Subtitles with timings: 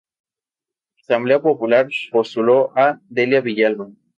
[1.03, 3.91] Asamblea Popular postuló a Delia Villalba.